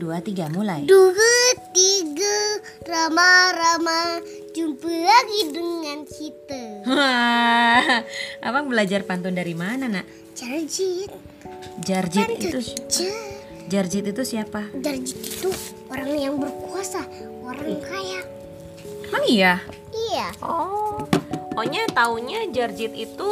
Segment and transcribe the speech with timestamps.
[0.00, 0.88] dua, tiga, mulai.
[0.88, 1.36] Dua,
[1.70, 2.36] tiga,
[2.82, 4.18] Rama-Rama
[4.50, 8.02] Jumpa lagi dengan kita Wah,
[8.42, 10.06] abang belajar pantun dari mana nak?
[10.34, 11.12] Jarjit
[11.78, 12.58] Jarjit itu
[12.88, 13.28] Jar-
[13.70, 14.66] Jarjit itu siapa?
[14.74, 15.50] Jarjit itu
[15.86, 17.04] orang yang berkuasa
[17.44, 18.26] Orang kaya
[19.06, 19.62] Emang iya?
[19.92, 21.06] Iya Oh,
[21.54, 23.30] Onya taunya Jarjit itu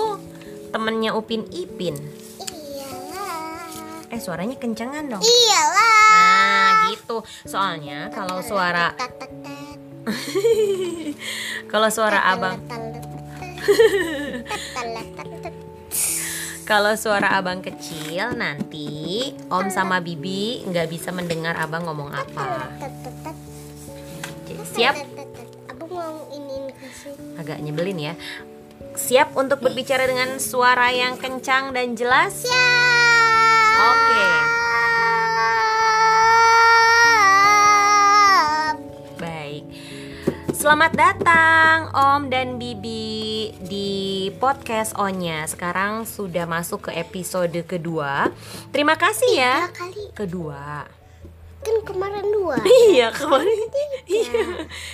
[0.69, 1.97] temennya Upin Ipin.
[2.39, 5.23] Iyalah Eh suaranya kencengan dong.
[5.25, 6.08] Iyalah
[7.09, 7.25] Gitu.
[7.49, 8.93] Soalnya kalau suara
[11.73, 12.61] kalau suara abang
[16.69, 22.77] kalau suara abang kecil nanti Om sama Bibi nggak bisa mendengar abang ngomong apa.
[24.77, 24.95] Siap?
[27.41, 28.15] Agak nyebelin ya.
[29.01, 32.45] Siap untuk berbicara dengan suara yang kencang dan jelas?
[33.81, 34.13] Oke.
[34.13, 34.58] Baik.
[40.69, 45.49] Selamat datang Om dan Bibi di podcast Onya.
[45.49, 48.29] Sekarang sudah masuk ke episode kedua.
[48.69, 49.73] Terima kasih ya.
[50.13, 50.98] Kedua.
[51.59, 52.57] Kan kemarin dua
[52.89, 53.59] Iya kemarin.
[54.05, 54.45] Iya.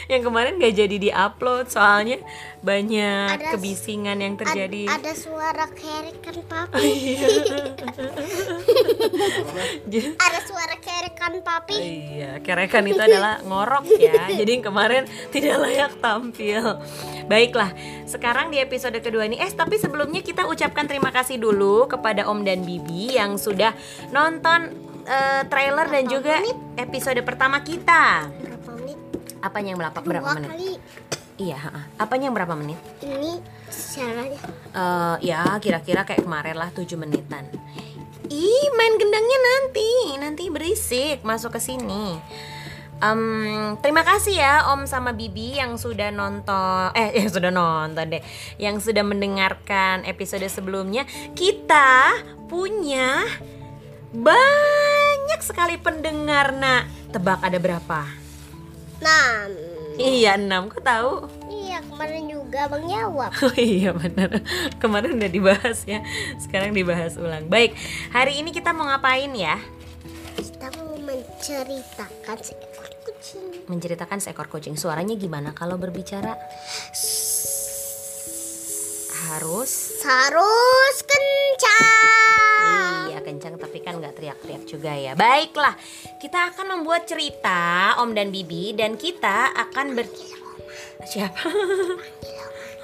[0.08, 2.18] Yang kemarin gak jadi diupload soalnya
[2.60, 4.82] banyak Ada- kebisingan yang Ad- terjadi.
[4.88, 7.28] ada suara kerekan papi Iya.
[10.18, 14.26] ada suara kerekan papi Iya, kerekan itu adalah ngorok ya.
[14.26, 16.80] Jadi yang kemarin tidak layak tampil.
[17.24, 17.70] Baiklah,
[18.04, 22.42] sekarang di episode kedua ini, eh tapi sebelumnya kita ucapkan terima kasih dulu kepada Om
[22.42, 23.72] dan Bibi yang sudah
[24.10, 24.72] nonton
[25.04, 26.56] eh, trailer dan juga menit?
[26.78, 28.28] episode pertama kita.
[28.30, 28.98] berapa menit
[29.38, 30.50] Apanya yang berapa, berapa menit?
[30.50, 30.70] kali
[31.34, 31.82] Iya, ha-ha.
[31.98, 32.78] apanya yang berapa menit?
[33.00, 33.42] ini
[33.90, 34.38] caranya
[34.70, 37.46] Eh, ya kira-kira kayak kemarin lah 7 menitan.
[38.26, 42.18] Ih, main gendangnya nanti, nanti berisik masuk ke sini.
[42.96, 43.20] Em,
[43.78, 48.22] terima kasih ya Om sama Bibi yang sudah nonton, eh yang sudah nonton deh,
[48.56, 51.02] yang sudah mendengarkan episode sebelumnya.
[51.34, 52.14] Kita
[52.46, 53.26] punya
[55.24, 56.84] banyak sekali pendengar nak.
[57.08, 58.04] Tebak ada berapa?
[59.00, 59.48] nah
[59.96, 61.12] Iya 6, kok tahu?
[61.48, 64.44] iya kemarin juga bang jawab Oh iya benar.
[64.76, 66.04] Kemarin udah dibahas ya.
[66.36, 67.48] Sekarang dibahas ulang.
[67.48, 67.72] Baik,
[68.12, 69.56] hari ini kita mau ngapain ya?
[70.36, 74.76] kita mau menceritakan seekor kucing Menceritakan seekor kucing.
[74.76, 76.36] Suaranya gimana kalau berbicara?
[79.24, 82.04] Harus harus kencang
[83.08, 85.76] Iya kencang tapi kan nggak teriak-teriak juga ya Baiklah
[86.16, 90.08] kita akan membuat cerita Om dan Bibi Dan kita akan ber...
[91.04, 91.44] Siapa?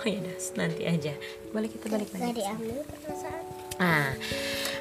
[0.00, 0.16] Oh ya
[0.56, 1.12] nanti aja
[1.52, 2.40] Boleh kita balik lagi
[3.80, 4.12] Nah,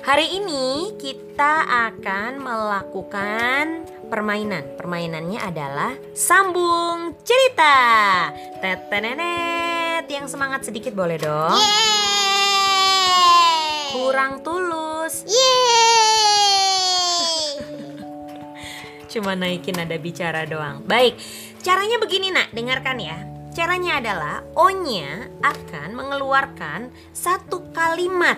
[0.04, 4.76] hari ini kita akan melakukan permainan.
[4.76, 8.28] Permainannya adalah sambung cerita.
[8.60, 11.56] Tetenenet, yang semangat sedikit boleh dong.
[11.56, 12.20] yeay
[13.96, 14.89] Kurang tulus.
[19.10, 20.86] Cuma naikin nada bicara doang.
[20.86, 21.18] Baik,
[21.66, 23.18] caranya begini nak, dengarkan ya.
[23.50, 28.38] Caranya adalah Onya akan mengeluarkan satu kalimat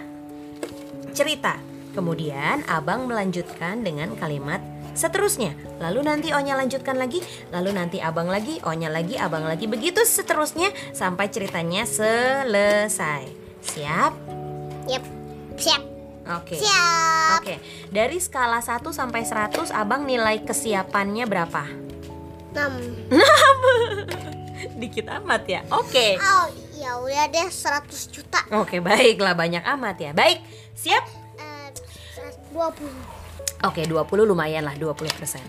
[1.12, 1.59] cerita.
[1.92, 4.64] Kemudian abang melanjutkan dengan kalimat
[4.96, 5.52] seterusnya.
[5.84, 7.20] Lalu nanti Onya lanjutkan lagi,
[7.52, 9.68] lalu nanti abang lagi, Onya lagi, abang lagi.
[9.68, 13.28] Begitu seterusnya sampai ceritanya selesai.
[13.62, 14.14] Siap?
[14.88, 15.03] Yap,
[15.59, 15.84] siap,
[16.28, 16.56] Oke.
[16.59, 17.42] siap.
[17.42, 17.58] Oke,
[17.90, 21.64] dari skala 1 sampai 100 Abang nilai kesiapannya berapa?
[22.52, 22.74] Enam.
[24.82, 25.62] Dikit amat ya.
[25.72, 26.20] Oke.
[26.20, 26.46] Oh,
[26.78, 28.42] ya udah deh 100 juta.
[28.54, 30.12] Oke, baiklah banyak amat ya.
[30.12, 30.44] Baik,
[30.76, 31.08] siap?
[31.40, 31.70] Eh,
[32.53, 32.86] 120.
[33.62, 35.42] Oke, 20 lumayan lah, 20%.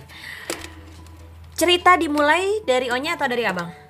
[1.56, 3.81] Cerita dimulai dari Onya atau dari Abang?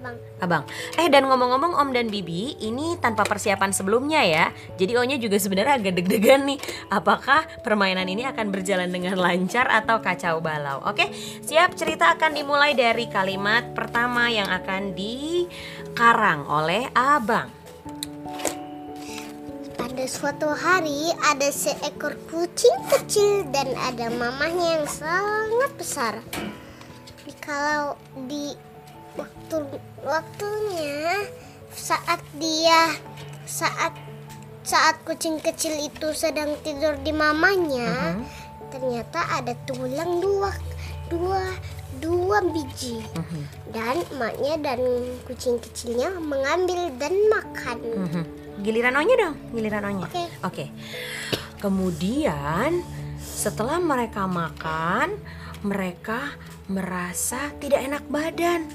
[0.00, 0.64] Abang, Abang.
[0.96, 4.48] Eh dan ngomong-ngomong Om dan Bibi, ini tanpa persiapan sebelumnya ya.
[4.80, 6.56] Jadi Onya juga sebenarnya agak deg-degan nih.
[6.88, 10.80] Apakah permainan ini akan berjalan dengan lancar atau kacau balau?
[10.88, 11.12] Oke,
[11.44, 17.52] siap cerita akan dimulai dari kalimat pertama yang akan dikarang oleh Abang.
[19.76, 26.14] pada suatu hari ada seekor kucing kecil dan ada mamahnya yang sangat besar.
[27.44, 28.56] Kalau di
[29.18, 29.58] waktu
[30.02, 31.26] waktunya
[31.70, 32.94] saat dia
[33.46, 33.94] saat
[34.62, 38.22] saat kucing kecil itu sedang tidur di mamanya, Mhm.
[38.70, 40.52] ternyata ada tulang dua
[41.10, 41.42] dua
[41.98, 43.42] dua biji Mhm.
[43.74, 44.80] dan emaknya dan
[45.26, 47.78] kucing kecilnya mengambil dan makan.
[47.82, 48.22] Mhm.
[48.60, 50.06] Giliran Onya dong, giliran Onya.
[50.06, 50.24] Oke.
[50.44, 50.64] Oke.
[51.58, 52.84] Kemudian
[53.20, 55.16] Setelah mereka makan,
[55.64, 56.36] mereka
[56.68, 58.68] merasa tidak enak badan.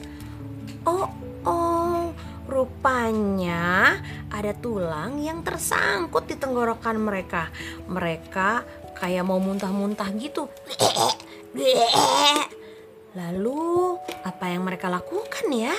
[0.86, 1.10] Oh,
[1.50, 2.14] oh,
[2.46, 3.98] rupanya
[4.30, 7.50] ada tulang yang tersangkut di tenggorokan mereka.
[7.90, 8.62] Mereka
[8.94, 10.46] kayak mau muntah-muntah gitu.
[13.18, 15.74] Lalu, apa yang mereka lakukan ya?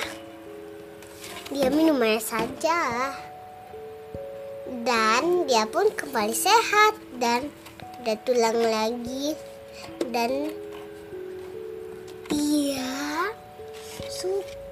[1.55, 3.15] Dia minum air saja.
[4.83, 7.47] Dan dia pun kembali sehat dan
[8.03, 9.35] ada tulang lagi
[10.11, 10.51] dan
[12.27, 12.91] dia
[14.11, 14.66] suka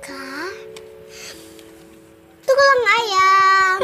[2.55, 3.77] tulang ayam.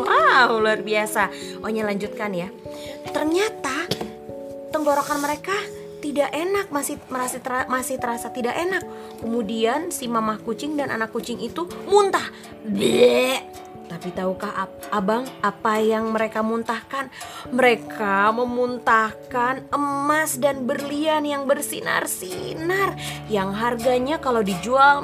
[0.00, 1.30] Wow, luar biasa.
[1.62, 2.48] Onya lanjutkan ya.
[3.10, 3.86] Ternyata
[4.74, 5.54] tenggorokan mereka
[6.00, 8.82] tidak enak, masih merasa tera- masih terasa tidak enak.
[9.20, 12.24] Kemudian si mamah kucing dan anak kucing itu muntah.
[12.64, 13.38] Bleh.
[13.90, 17.10] Tapi tahukah ab- abang apa yang mereka muntahkan?
[17.50, 22.94] Mereka memuntahkan emas dan berlian yang bersinar-sinar
[23.26, 25.02] yang harganya kalau dijual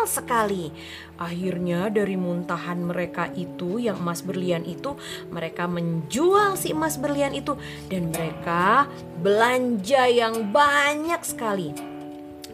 [0.00, 0.72] mahal sekali.
[1.20, 4.96] Akhirnya dari muntahan mereka itu yang emas berlian itu
[5.28, 7.52] mereka menjual si emas berlian itu
[7.92, 8.88] dan mereka
[9.20, 11.76] belanja yang banyak sekali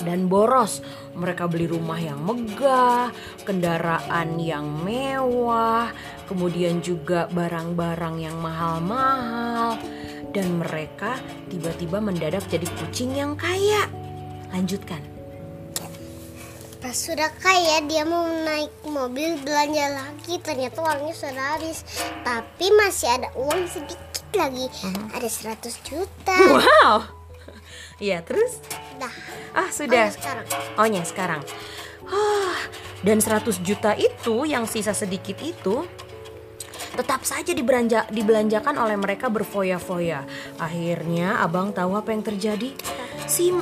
[0.02, 0.82] dan boros.
[1.14, 3.14] Mereka beli rumah yang megah,
[3.46, 5.94] kendaraan yang mewah,
[6.26, 9.78] kemudian juga barang-barang yang mahal-mahal.
[10.34, 11.14] Dan mereka
[11.46, 13.86] tiba-tiba mendadak jadi kucing yang kaya.
[14.50, 15.15] Lanjutkan.
[16.94, 21.82] Sudah kaya dia mau naik mobil belanja lagi ternyata uangnya sudah habis.
[22.22, 24.70] Tapi masih ada uang sedikit lagi.
[25.14, 26.36] Ada 100 juta.
[26.36, 26.96] Wow.
[27.96, 28.60] Iya, terus?
[29.00, 29.14] Dah.
[29.56, 30.12] Ah, sudah.
[30.12, 30.46] Ayo sekarang.
[30.76, 31.40] Ohnya sekarang.
[32.06, 32.60] Ah,
[33.00, 35.88] dan 100 juta itu yang sisa sedikit itu
[36.96, 40.24] tetap saja diberanja, dibelanjakan oleh mereka berfoya-foya.
[40.60, 42.72] Akhirnya abang tahu apa yang terjadi?
[43.28, 43.52] Si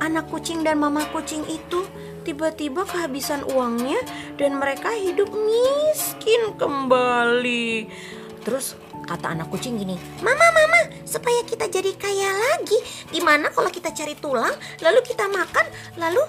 [0.00, 1.88] anak kucing dan mama kucing itu
[2.32, 4.00] tiba-tiba kehabisan uangnya
[4.40, 7.92] dan mereka hidup miskin kembali.
[8.40, 8.72] Terus
[9.04, 12.80] kata anak kucing gini, Mama, mama, supaya kita jadi kaya lagi,
[13.12, 15.68] gimana kalau kita cari tulang, lalu kita makan,
[16.00, 16.24] lalu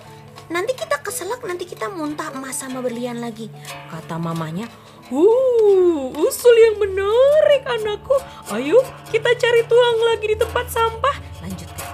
[0.51, 3.47] nanti kita keselak, nanti kita muntah emas sama berlian lagi.
[3.87, 4.67] Kata mamanya,
[5.13, 8.17] Uh, usul yang menarik anakku.
[8.55, 11.15] Ayo kita cari tulang lagi di tempat sampah.
[11.43, 11.92] Lanjutkan.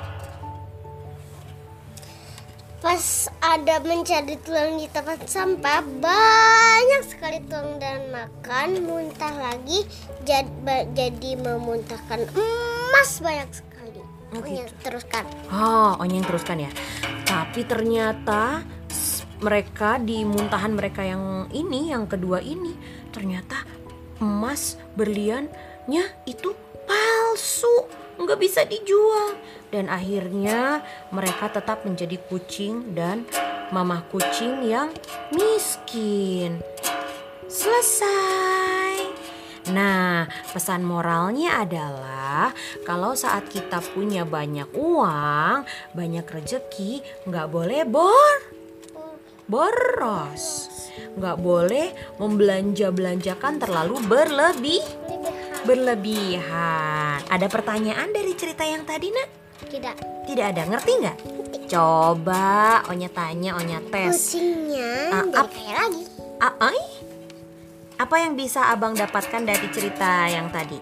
[2.90, 9.86] Pas ada mencari tulang di tempat sampah, banyak sekali tulang dan makan, muntah lagi,
[10.26, 14.02] jadi, jadi memuntahkan emas banyak sekali.
[14.34, 14.74] Oh, gitu.
[14.82, 15.22] teruskan.
[15.54, 16.72] Oh, Onyeng teruskan ya.
[17.30, 18.66] Tapi ternyata
[19.38, 22.74] mereka di muntahan mereka yang ini, yang kedua ini,
[23.14, 23.70] ternyata
[24.18, 26.58] emas berliannya itu
[26.90, 27.86] palsu,
[28.20, 29.40] nggak bisa dijual.
[29.72, 33.24] Dan akhirnya mereka tetap menjadi kucing dan
[33.72, 34.92] mamah kucing yang
[35.32, 36.60] miskin.
[37.50, 38.50] Selesai.
[39.70, 42.50] Nah, pesan moralnya adalah
[42.82, 45.62] kalau saat kita punya banyak uang,
[45.94, 48.38] banyak rezeki, nggak boleh bor,
[49.46, 50.70] boros,
[51.14, 54.82] nggak boleh membelanja-belanjakan terlalu berlebih,
[55.70, 57.22] berlebihan.
[57.30, 59.30] Ada pertanyaan dari cerita yang tadi, nak?
[59.70, 59.96] Tidak.
[60.26, 61.18] Tidak ada, ngerti nggak?
[61.70, 64.34] Coba Onya tanya, Onya tes.
[64.34, 66.04] Kucingnya Ah, jadi ap- kaya lagi.
[66.42, 66.82] Ai?
[68.02, 70.82] Apa yang bisa abang dapatkan dari cerita yang tadi?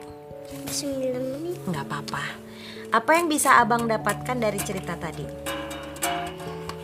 [0.72, 1.60] 9 menit.
[1.67, 2.24] Nggak apa-apa.
[2.96, 5.27] Apa yang bisa abang dapatkan dari cerita tadi?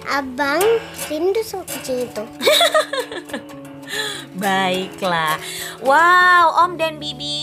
[0.03, 0.59] Abang
[1.07, 2.23] rindu sama kucing itu.
[4.33, 5.37] Baiklah.
[5.85, 7.42] Wow, Om dan Bibi,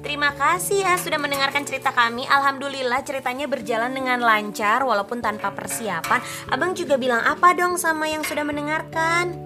[0.00, 2.24] terima kasih ya sudah mendengarkan cerita kami.
[2.24, 6.20] Alhamdulillah ceritanya berjalan dengan lancar walaupun tanpa persiapan.
[6.48, 9.36] Abang juga bilang apa dong sama yang sudah mendengarkan?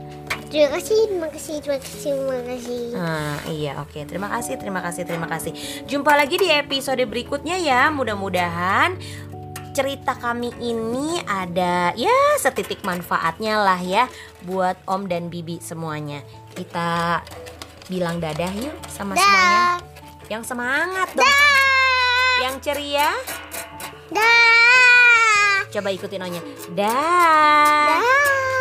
[0.52, 2.84] Terima kasih, terima kasih, terima kasih, terima kasih.
[2.92, 4.04] Ah, iya, oke.
[4.04, 5.52] Terima kasih, terima kasih, terima kasih.
[5.88, 7.88] Jumpa lagi di episode berikutnya ya.
[7.88, 9.00] Mudah-mudahan
[9.72, 14.04] cerita kami ini ada ya setitik manfaatnya lah ya
[14.44, 16.20] buat Om dan Bibi semuanya.
[16.52, 17.24] Kita
[17.88, 19.91] bilang dadah yuk sama semuanya.
[20.32, 21.28] Yang semangat dong.
[21.28, 22.40] Dah.
[22.40, 23.12] Yang ceria.
[24.08, 25.60] Dah.
[25.68, 26.40] Coba ikutin Onya.
[26.72, 28.00] Dah.
[28.00, 28.51] Dah.